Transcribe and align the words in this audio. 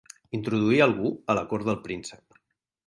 Introduir 0.37 0.79
algú 0.85 1.11
a 1.33 1.37
la 1.41 1.45
cort 1.53 1.71
del 1.71 1.81
príncep. 1.89 2.41